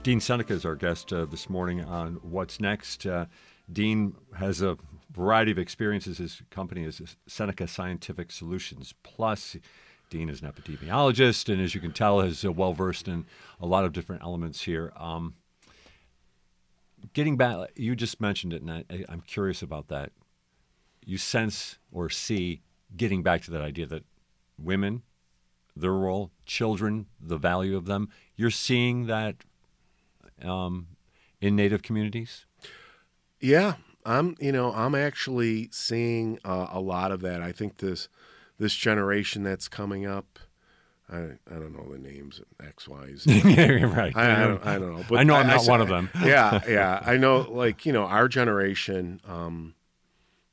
[0.04, 3.04] Dean Seneca is our guest uh, this morning on What's Next.
[3.04, 3.26] Uh,
[3.72, 4.78] Dean has a
[5.10, 6.18] variety of experiences.
[6.18, 9.56] His company is Seneca Scientific Solutions Plus.
[10.08, 13.26] Dean is an epidemiologist, and as you can tell, is uh, well versed in
[13.60, 14.92] a lot of different elements here.
[14.96, 15.34] Um,
[17.12, 20.12] getting back, you just mentioned it, and I, I'm curious about that.
[21.04, 22.62] You sense or see
[22.96, 24.04] getting back to that idea that
[24.58, 25.02] women,
[25.74, 28.08] their role, children, the value of them.
[28.36, 29.36] You're seeing that
[30.42, 30.88] um,
[31.40, 32.46] in Native communities.
[33.40, 34.36] Yeah, I'm.
[34.40, 37.42] You know, I'm actually seeing uh, a lot of that.
[37.42, 38.08] I think this
[38.58, 40.38] this generation that's coming up.
[41.12, 41.16] I,
[41.50, 43.42] I don't know the names X Y Z.
[43.44, 44.16] yeah, right.
[44.16, 45.16] I, I, don't, I don't know.
[45.16, 46.08] I know I'm I- I not one of them.
[46.22, 47.02] yeah, yeah.
[47.04, 49.74] I know, like, you know, our generation, um,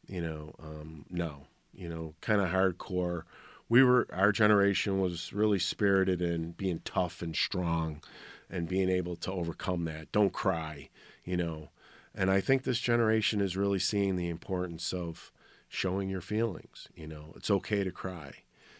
[0.08, 1.44] you know, um, no,
[1.74, 3.24] you know, kind of hardcore.
[3.70, 8.02] We were, our generation was really spirited in being tough and strong
[8.50, 10.12] and being able to overcome that.
[10.12, 10.90] Don't cry,
[11.24, 11.70] you know.
[12.16, 15.32] And I think this generation is really seeing the importance of
[15.68, 16.88] showing your feelings.
[16.96, 18.32] You know, it's okay to cry.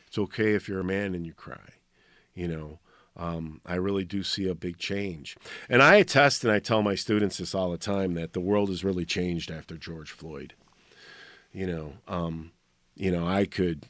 [0.08, 1.76] It's okay if you're a man and you cry.
[2.34, 2.80] You know,
[3.18, 5.36] um, I really do see a big change.
[5.70, 8.70] And I attest and I tell my students this all the time that the world
[8.70, 10.54] has really changed after George Floyd.
[11.52, 12.52] You know, um,
[12.96, 13.86] you know, I could,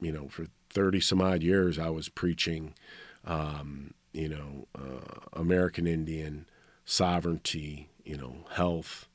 [0.00, 2.74] you know, for 30 some odd years, I was preaching,
[3.24, 6.46] um, you know, uh, American Indian
[6.84, 9.08] sovereignty, you know, health,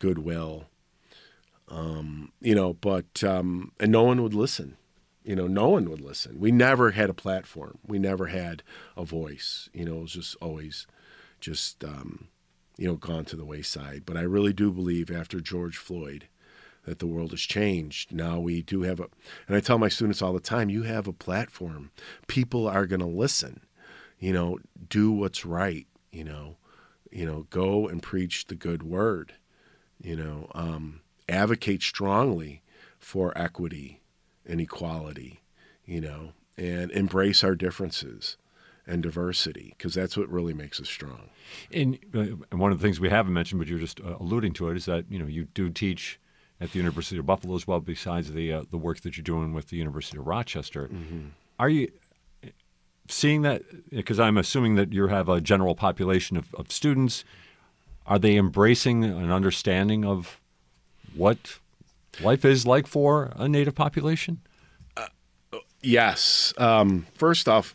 [0.00, 0.64] goodwill,
[1.68, 4.76] um, you know, but, um, and no one would listen.
[5.24, 6.38] You know, no one would listen.
[6.38, 7.78] We never had a platform.
[7.86, 8.62] We never had
[8.94, 9.70] a voice.
[9.72, 10.86] You know, it was just always
[11.40, 12.28] just, um,
[12.76, 14.02] you know, gone to the wayside.
[14.04, 16.28] But I really do believe after George Floyd
[16.84, 18.12] that the world has changed.
[18.12, 19.06] Now we do have a,
[19.48, 21.90] and I tell my students all the time, you have a platform.
[22.26, 23.60] People are going to listen.
[24.18, 24.58] You know,
[24.90, 25.86] do what's right.
[26.12, 26.56] You know,
[27.10, 29.34] you know, go and preach the good word.
[30.02, 32.62] You know, um, advocate strongly
[32.98, 34.02] for equity
[34.46, 35.40] and equality,
[35.84, 38.36] you know, and embrace our differences
[38.86, 41.30] and diversity because that's what really makes us strong.
[41.72, 44.52] And, uh, and, one of the things we haven't mentioned, but you're just uh, alluding
[44.54, 46.18] to it, is that you know you do teach
[46.60, 49.52] at the University of Buffalo as well, besides the uh, the work that you're doing
[49.52, 50.88] with the University of Rochester.
[50.88, 51.28] Mm-hmm.
[51.58, 51.90] Are you
[53.08, 53.62] seeing that?
[53.90, 57.24] Because I'm assuming that you have a general population of, of students.
[58.06, 60.38] Are they embracing an understanding of
[61.14, 61.58] what
[62.20, 64.40] life is like for a native population?
[64.96, 65.08] Uh,
[65.82, 66.52] yes.
[66.58, 67.74] Um, first off,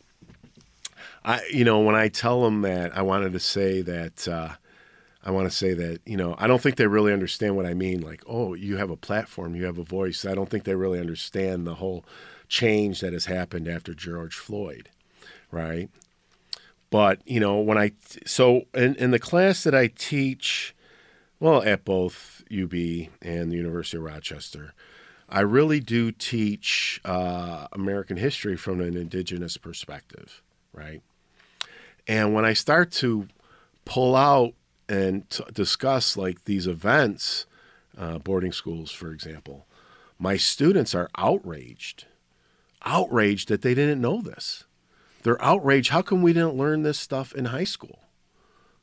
[1.24, 4.56] I you know when I tell them that I wanted to say that uh,
[5.24, 7.74] I want to say that you know I don't think they really understand what I
[7.74, 8.02] mean.
[8.02, 10.26] Like, oh, you have a platform, you have a voice.
[10.26, 12.06] I don't think they really understand the whole
[12.48, 14.90] change that has happened after George Floyd,
[15.52, 15.90] right?
[16.90, 17.92] But you know when I
[18.26, 20.74] so in, in the class that I teach,
[21.40, 22.74] well, at both UB
[23.22, 24.74] and the University of Rochester,
[25.30, 30.42] I really do teach uh, American history from an indigenous perspective,
[30.74, 31.02] right?
[32.08, 33.28] And when I start to
[33.86, 34.54] pull out
[34.90, 37.46] and t- discuss like these events,
[37.98, 39.68] uh, boarding schools, for example,
[40.18, 42.06] my students are outraged,
[42.84, 44.66] outraged that they didn't know this.
[45.22, 45.92] They're outraged.
[45.92, 48.00] How come we didn't learn this stuff in high school?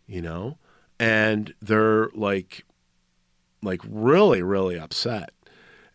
[0.06, 0.58] You know,
[0.98, 2.64] and they're like,
[3.62, 5.30] like really, really upset.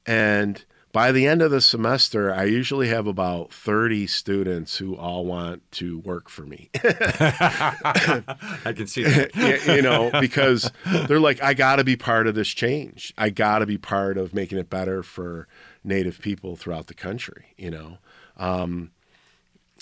[0.05, 5.25] And by the end of the semester, I usually have about 30 students who all
[5.25, 6.69] want to work for me.
[6.83, 9.65] I can see that.
[9.67, 10.69] you know, because
[11.07, 13.13] they're like, I got to be part of this change.
[13.17, 15.47] I got to be part of making it better for
[15.83, 17.99] Native people throughout the country, you know.
[18.35, 18.91] Um,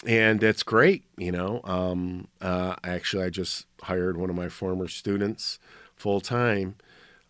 [0.05, 1.61] and it's great, you know.
[1.63, 5.59] Um, uh, actually, I just hired one of my former students
[5.95, 6.75] full time.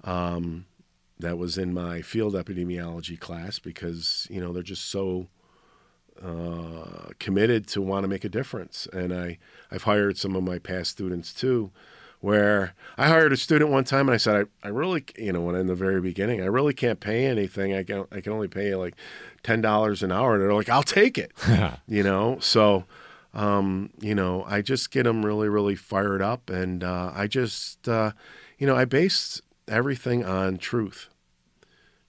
[0.03, 0.65] Um,
[1.19, 5.27] that was in my field epidemiology class because you know they're just so
[6.23, 8.88] uh, committed to want to make a difference.
[8.93, 9.38] And I
[9.71, 11.71] I've hired some of my past students too,
[12.21, 15.41] where I hired a student one time and I said I, I really you know
[15.41, 18.47] when in the very beginning I really can't pay anything I can I can only
[18.47, 18.95] pay like
[19.43, 21.32] ten dollars an hour and they're like I'll take it
[21.88, 22.86] you know so.
[23.32, 27.88] Um, you know, I just get them really, really fired up, and uh, I just,
[27.88, 28.13] uh,
[28.58, 31.10] you know, I base everything on truth.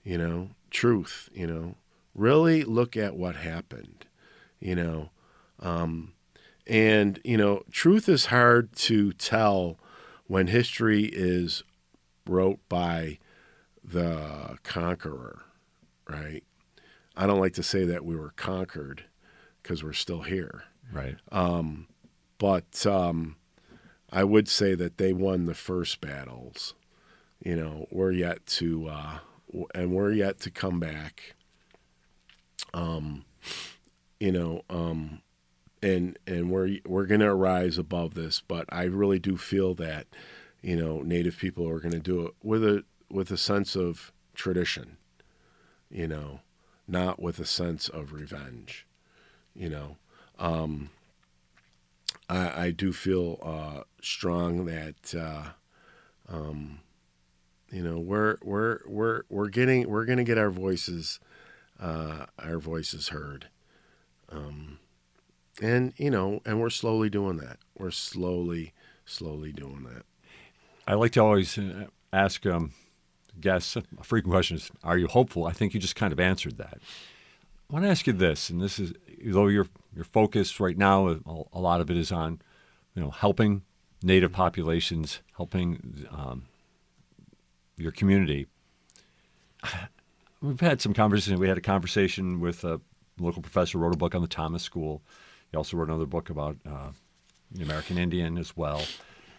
[0.03, 1.75] You know, truth, you know,
[2.15, 4.05] really look at what happened,
[4.59, 5.09] you know.
[5.59, 6.13] Um,
[6.65, 9.77] and, you know, truth is hard to tell
[10.25, 11.63] when history is
[12.27, 13.19] wrote by
[13.83, 15.43] the conqueror,
[16.09, 16.43] right?
[17.21, 19.05] I don't like to say that we were conquered
[19.61, 20.63] because we're still here.
[20.91, 21.15] Right.
[21.31, 21.87] Um,
[22.37, 23.35] but um,
[24.11, 26.73] I would say that they won the first battles
[27.43, 29.19] you know, we're yet to, uh,
[29.73, 31.35] and we're yet to come back.
[32.73, 33.25] Um,
[34.19, 35.21] you know, um,
[35.81, 40.07] and and we're we're going to rise above this, but I really do feel that,
[40.61, 44.11] you know, Native people are going to do it with a with a sense of
[44.35, 44.97] tradition,
[45.89, 46.41] you know,
[46.91, 48.85] not with a sense of revenge,
[49.55, 49.97] you know.
[50.37, 50.89] Um,
[52.29, 55.15] I, I do feel uh, strong that.
[55.15, 55.51] Uh,
[56.29, 56.79] um,
[57.71, 61.19] you know we're we're we're we're getting we're to get our voices
[61.79, 63.47] uh, our voices heard
[64.31, 64.77] um,
[65.61, 68.73] and you know and we're slowly doing that we're slowly
[69.05, 70.03] slowly doing that
[70.85, 72.73] i like to always uh, ask um,
[73.41, 76.57] guests a frequent question is are you hopeful i think you just kind of answered
[76.57, 76.77] that
[77.69, 78.93] i want to ask you this and this is
[79.25, 81.19] though your your focus right now
[81.53, 82.41] a lot of it is on
[82.95, 83.63] you know helping
[84.03, 86.43] native populations helping um,
[87.77, 88.47] your community.
[90.41, 91.39] We've had some conversation.
[91.39, 92.81] We had a conversation with a
[93.19, 95.01] local professor wrote a book on the Thomas School.
[95.51, 96.91] He also wrote another book about uh,
[97.51, 98.81] the American Indian as well.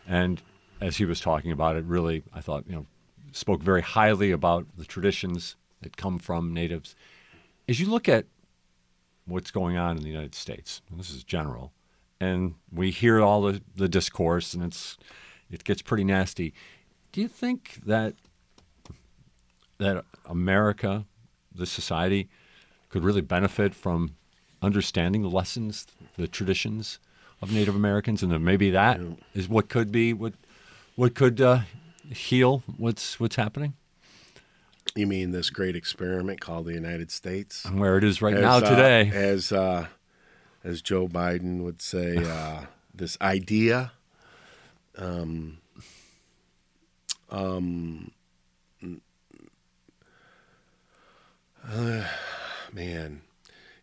[0.07, 0.41] And
[0.81, 2.87] as he was talking about it, really, I thought, you know,
[3.33, 6.95] spoke very highly about the traditions that come from natives.
[7.69, 8.27] As you look at
[9.27, 11.73] what's going on in the United States, this is general,
[12.21, 14.97] and we hear all the, the discourse, and it's
[15.51, 16.55] it gets pretty nasty.
[17.13, 18.15] Do you think that
[19.79, 21.05] that America,
[21.55, 22.29] the society,
[22.89, 24.17] could really benefit from
[24.63, 26.99] understanding the lessons, the traditions
[27.41, 29.09] of Native Americans, and then maybe that yeah.
[29.35, 30.35] is what could be what
[30.95, 31.61] what could uh,
[32.11, 33.75] heal what's what's happening.
[34.95, 38.61] You mean this great experiment called the United States, where it is right as, now
[38.61, 39.87] today, uh, as uh,
[40.65, 43.93] as Joe Biden would say, uh, this idea.
[44.99, 45.59] Um,
[47.31, 48.11] um,
[51.67, 52.05] uh,
[52.73, 53.23] man,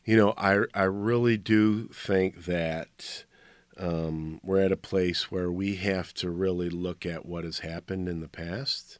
[0.05, 3.23] you know, I I really do think that
[3.79, 8.09] um, we're at a place where we have to really look at what has happened
[8.09, 8.99] in the past,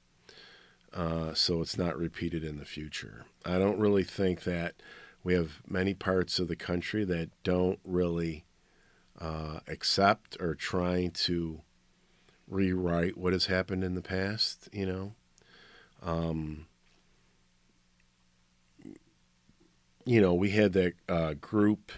[0.93, 3.25] uh, so it's not repeated in the future.
[3.45, 4.75] I don't really think that
[5.23, 8.45] we have many parts of the country that don't really
[9.19, 11.61] uh, accept or trying to
[12.47, 14.69] rewrite what has happened in the past.
[14.71, 15.13] You know.
[16.01, 16.67] Um,
[20.05, 21.91] you know, we had that uh, group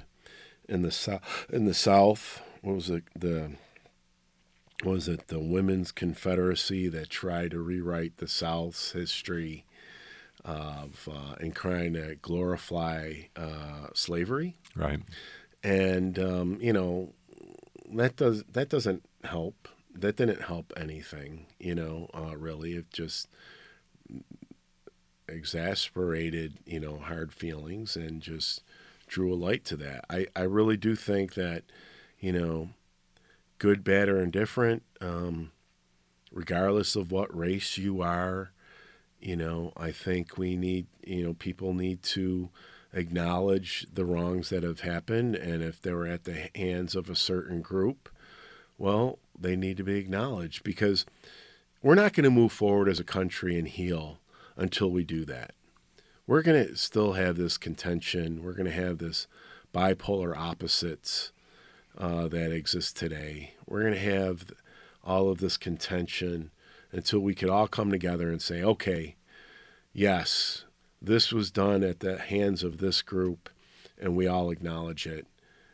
[0.68, 1.46] in the south.
[1.50, 3.04] In the South, what was it?
[3.16, 3.52] The
[4.84, 9.66] was it the Women's Confederacy that tried to rewrite the South's history
[10.44, 14.56] of uh, and trying to glorify uh, slavery?
[14.76, 15.02] Right.
[15.64, 17.14] And um, you know
[17.94, 19.68] that does that doesn't help.
[19.94, 21.48] That didn't help anything.
[21.60, 23.28] You know, uh, really, it just
[25.28, 28.62] exasperated, you know, hard feelings and just
[29.08, 30.06] drew a light to that.
[30.10, 31.64] I, I really do think that,
[32.22, 32.70] you know,
[33.58, 35.52] good, bad, or indifferent, um,
[36.32, 38.52] regardless of what race you are,
[39.20, 42.50] you know, I think we need, you know, people need to
[42.94, 45.36] acknowledge the wrongs that have happened.
[45.36, 48.10] And if they were at the hands of a certain group,
[48.78, 51.06] well, they need to be acknowledged because
[51.82, 54.20] we're not going to move forward as a country and heal
[54.56, 55.54] until we do that.
[56.28, 58.44] We're going to still have this contention.
[58.44, 59.28] We're going to have this
[59.74, 61.32] bipolar opposites
[62.02, 63.54] uh, that exists today.
[63.68, 64.46] We're going to have
[65.04, 66.50] all of this contention
[66.92, 69.16] until we could all come together and say, okay,
[69.94, 70.66] yes,
[71.00, 73.50] this was done at the hands of this group,
[74.00, 75.28] and we all acknowledge it.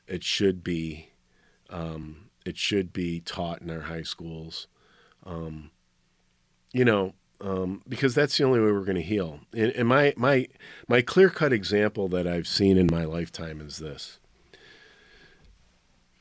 [0.05, 1.11] It should be,
[1.69, 4.67] um, it should be taught in our high schools.
[5.25, 5.71] Um,
[6.73, 9.39] you know, um, because that's the only way we're going to heal.
[9.53, 10.47] And, and my my
[10.88, 14.19] my clear cut example that I've seen in my lifetime is this.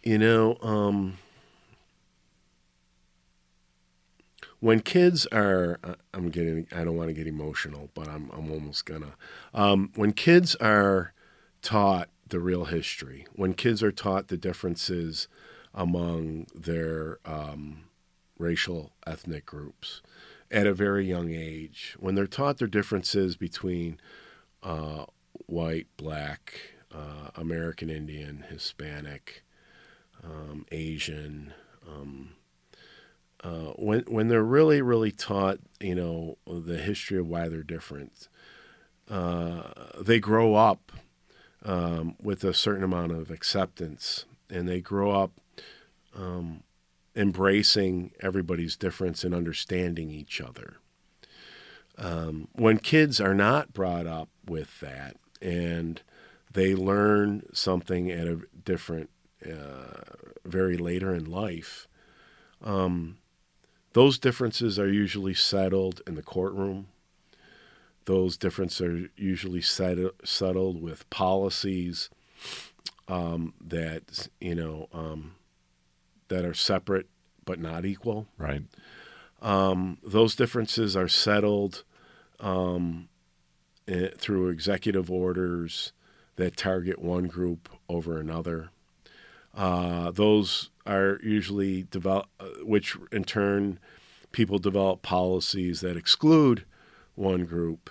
[0.07, 1.19] You know, um,
[4.61, 5.81] when kids are,
[6.15, 9.17] I'm getting, I don't want to get emotional, but I'm I'm almost gonna.
[9.53, 11.13] Um, when kids are
[11.61, 15.27] taught the real history, when kids are taught the differences
[15.75, 17.87] among their um,
[18.39, 20.03] racial ethnic groups
[20.53, 23.99] at a very young age, when they're taught their differences between
[24.63, 25.07] uh,
[25.47, 26.61] white, black,
[26.95, 29.43] uh, American Indian, Hispanic,
[30.25, 31.53] um, Asian,
[31.89, 32.31] um,
[33.43, 38.29] uh, when when they're really really taught, you know, the history of why they're different,
[39.11, 39.63] uh,
[40.01, 40.93] they grow up
[41.65, 45.33] um, with a certain amount of acceptance, and they grow up
[46.15, 46.63] um,
[47.15, 50.77] embracing everybody's difference and understanding each other.
[51.99, 56.03] Um, when kids are not brought up with that and
[56.53, 59.11] they learn something at a different,
[59.47, 60.03] uh,
[60.45, 61.89] very later in life,
[62.63, 63.19] um,
[63.93, 66.89] those differences are usually settled in the courtroom.
[68.05, 72.11] Those differences are usually settled, settled with policies
[73.09, 75.35] um, that, you know, um,
[76.29, 77.09] that are separate
[77.45, 78.27] but not equal.
[78.37, 78.63] Right.
[79.41, 81.85] Um, those differences are settled
[82.41, 83.09] um,
[83.89, 85.93] eh, through executive orders
[86.37, 88.71] that target one group over another.
[89.57, 93.79] Uh, those are usually develop, uh, which in turn,
[94.31, 96.65] people develop policies that exclude
[97.15, 97.89] one group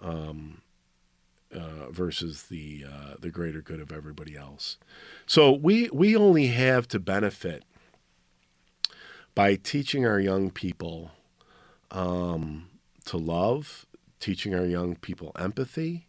[0.00, 0.60] um,
[1.52, 4.76] uh, versus the uh, the greater good of everybody else.
[5.26, 7.64] So we we only have to benefit
[9.34, 11.10] by teaching our young people
[11.90, 12.68] um,
[13.06, 13.84] to love,
[14.20, 16.06] teaching our young people empathy,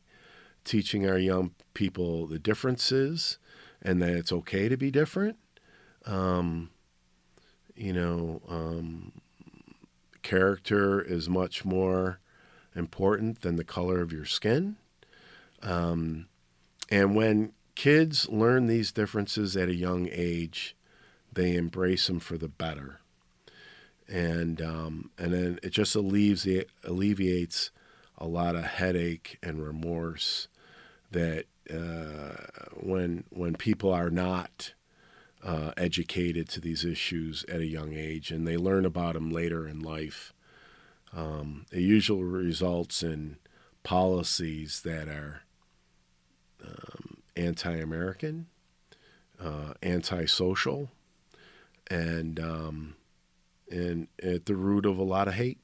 [0.63, 3.39] teaching our young people the differences
[3.86, 5.38] and that it's okay to be different.
[6.05, 6.71] Um,
[7.75, 9.11] you know, um,
[10.23, 12.19] character is much more
[12.75, 14.75] important than the color of your skin.
[15.61, 16.25] Um,
[16.89, 20.75] and when kids learn these differences at a young age,
[21.31, 23.01] they embrace them for the better.
[24.07, 27.71] And um, and then it just alleviates alleviates
[28.17, 30.47] a lot of headache and remorse
[31.11, 32.36] that uh,
[32.74, 34.74] when when people are not
[35.43, 39.68] uh, educated to these issues at a young age and they learn about them later
[39.68, 40.34] in life,
[41.13, 43.38] um, it usually results in
[43.84, 45.43] policies that are
[46.66, 48.47] um, anti-American,
[49.39, 50.89] uh, anti-social,
[51.88, 52.95] and um,
[53.70, 55.59] and at the root of a lot of hate.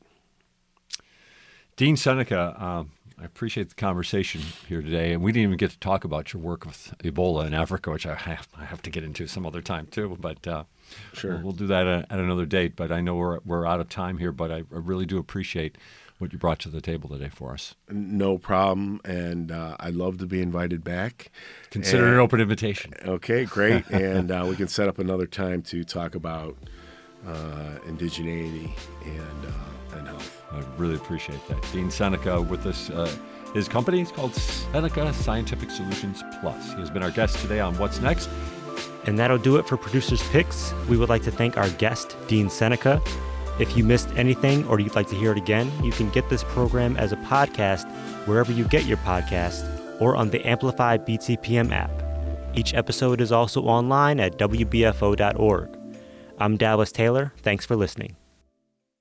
[1.75, 2.91] Dean Seneca, um,
[3.21, 6.41] I appreciate the conversation here today, and we didn't even get to talk about your
[6.41, 9.61] work with Ebola in Africa, which I have, I have to get into some other
[9.61, 10.17] time too.
[10.19, 10.63] But uh,
[11.13, 11.33] Sure.
[11.35, 12.75] we'll, we'll do that at, at another date.
[12.75, 15.77] But I know we're we're out of time here, but I, I really do appreciate
[16.17, 17.75] what you brought to the table today for us.
[17.89, 21.31] No problem, and uh, I'd love to be invited back.
[21.69, 22.93] Consider it an open invitation.
[23.05, 26.57] Okay, great, and uh, we can set up another time to talk about
[27.27, 28.71] uh, indigeneity
[29.05, 30.40] and uh, and health.
[30.53, 31.61] I really appreciate that.
[31.71, 32.89] Dean Seneca with us.
[32.89, 33.13] Uh,
[33.53, 36.73] his company is called Seneca Scientific Solutions Plus.
[36.73, 38.29] He has been our guest today on What's Next.
[39.05, 40.73] And that'll do it for Producers Picks.
[40.87, 43.01] We would like to thank our guest, Dean Seneca.
[43.59, 46.43] If you missed anything or you'd like to hear it again, you can get this
[46.45, 47.89] program as a podcast
[48.25, 51.91] wherever you get your podcast or on the Amplified BTPM app.
[52.55, 55.77] Each episode is also online at WBFO.org.
[56.39, 57.33] I'm Dallas Taylor.
[57.37, 58.15] Thanks for listening.